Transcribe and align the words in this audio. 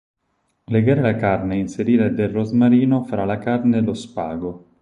Legare 0.63 0.99
la 0.99 1.13
carne 1.15 1.53
e 1.53 1.59
inserire 1.59 2.11
del 2.11 2.29
rosmarino 2.29 3.03
fra 3.03 3.23
la 3.23 3.37
carne 3.37 3.77
e 3.77 3.81
lo 3.81 3.93
spago. 3.93 4.65